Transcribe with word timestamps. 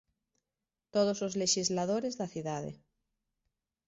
todos 0.95 1.17
os 1.27 1.33
lexisladores 1.41 2.13
da 2.19 2.27
cidade. 2.33 2.71